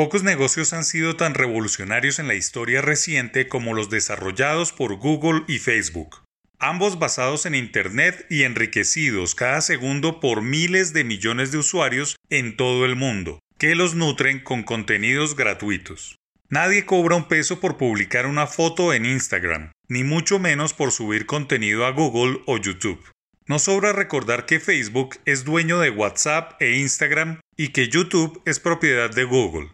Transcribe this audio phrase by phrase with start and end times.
[0.00, 5.42] Pocos negocios han sido tan revolucionarios en la historia reciente como los desarrollados por Google
[5.46, 6.22] y Facebook,
[6.58, 12.56] ambos basados en Internet y enriquecidos cada segundo por miles de millones de usuarios en
[12.56, 16.16] todo el mundo, que los nutren con contenidos gratuitos.
[16.48, 21.26] Nadie cobra un peso por publicar una foto en Instagram, ni mucho menos por subir
[21.26, 23.04] contenido a Google o YouTube.
[23.46, 28.60] No sobra recordar que Facebook es dueño de WhatsApp e Instagram y que YouTube es
[28.60, 29.68] propiedad de Google.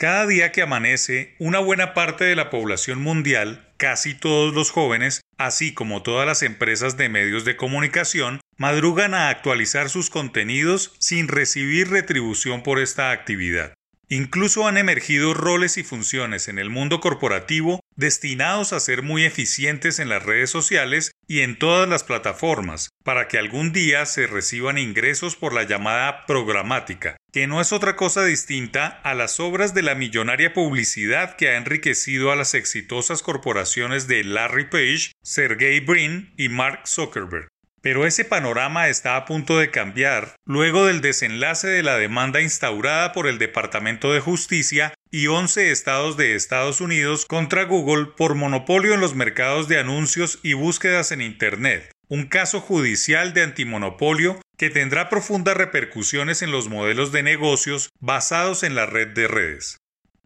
[0.00, 5.20] Cada día que amanece, una buena parte de la población mundial, casi todos los jóvenes,
[5.36, 11.28] así como todas las empresas de medios de comunicación, madrugan a actualizar sus contenidos sin
[11.28, 13.74] recibir retribución por esta actividad.
[14.08, 19.98] Incluso han emergido roles y funciones en el mundo corporativo destinados a ser muy eficientes
[19.98, 24.78] en las redes sociales y en todas las plataformas, para que algún día se reciban
[24.78, 29.82] ingresos por la llamada programática, que no es otra cosa distinta a las obras de
[29.82, 36.32] la millonaria publicidad que ha enriquecido a las exitosas corporaciones de Larry Page, Sergey Brin
[36.36, 37.48] y Mark Zuckerberg.
[37.82, 43.12] Pero ese panorama está a punto de cambiar luego del desenlace de la demanda instaurada
[43.12, 48.92] por el Departamento de Justicia y 11 estados de Estados Unidos contra Google por monopolio
[48.92, 54.68] en los mercados de anuncios y búsquedas en Internet, un caso judicial de antimonopolio que
[54.68, 59.78] tendrá profundas repercusiones en los modelos de negocios basados en la red de redes.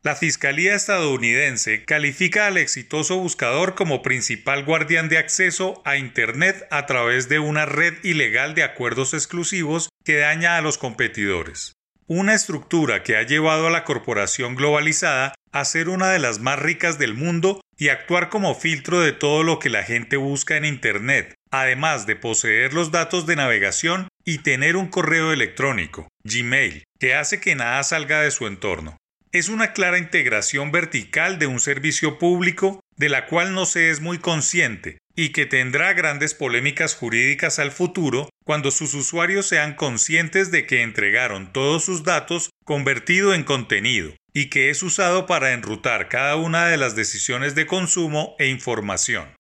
[0.03, 6.87] La Fiscalía estadounidense califica al exitoso buscador como principal guardián de acceso a Internet a
[6.87, 11.75] través de una red ilegal de acuerdos exclusivos que daña a los competidores.
[12.07, 16.59] Una estructura que ha llevado a la corporación globalizada a ser una de las más
[16.59, 20.65] ricas del mundo y actuar como filtro de todo lo que la gente busca en
[20.65, 27.15] Internet, además de poseer los datos de navegación y tener un correo electrónico, Gmail, que
[27.15, 28.97] hace que nada salga de su entorno
[29.35, 34.01] es una clara integración vertical de un servicio público de la cual no se es
[34.01, 40.53] muy consciente y que tendrá grandes polémicas jurídicas al futuro cuando sus usuarios sean conscientes
[40.53, 46.09] de que entregaron todos sus datos convertido en contenido y que es usado para enrutar
[46.09, 49.35] cada una de las decisiones de consumo e información.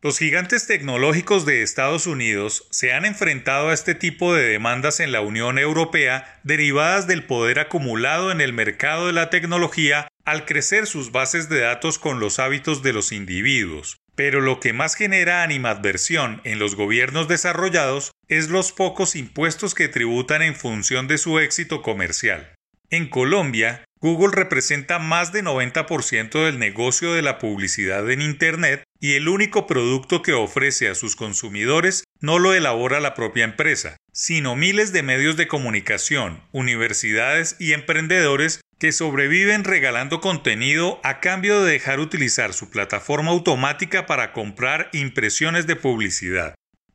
[0.00, 5.10] Los gigantes tecnológicos de Estados Unidos se han enfrentado a este tipo de demandas en
[5.10, 10.86] la Unión Europea derivadas del poder acumulado en el mercado de la tecnología al crecer
[10.86, 13.98] sus bases de datos con los hábitos de los individuos.
[14.14, 19.88] Pero lo que más genera animadversión en los gobiernos desarrollados es los pocos impuestos que
[19.88, 22.54] tributan en función de su éxito comercial.
[22.90, 29.14] En Colombia, Google representa más de 90% del negocio de la publicidad en Internet y
[29.14, 34.56] el único producto que ofrece a sus consumidores no lo elabora la propia empresa, sino
[34.56, 41.72] miles de medios de comunicación, universidades y emprendedores que sobreviven regalando contenido a cambio de
[41.72, 46.54] dejar utilizar su plataforma automática para comprar impresiones de publicidad.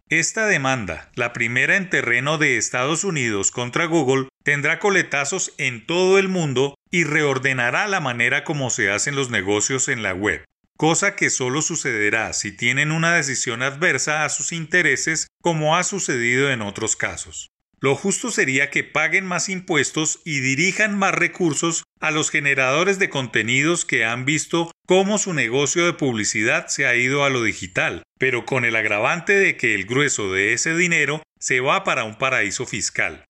[0.09, 6.19] Esta demanda, la primera en terreno de Estados Unidos contra Google, tendrá coletazos en todo
[6.19, 10.44] el mundo y reordenará la manera como se hacen los negocios en la web,
[10.83, 16.51] cosa que solo sucederá si tienen una decisión adversa a sus intereses como ha sucedido
[16.51, 17.51] en otros casos.
[17.79, 23.09] Lo justo sería que paguen más impuestos y dirijan más recursos a los generadores de
[23.09, 28.03] contenidos que han visto cómo su negocio de publicidad se ha ido a lo digital,
[28.19, 32.17] pero con el agravante de que el grueso de ese dinero se va para un
[32.17, 33.23] paraíso fiscal.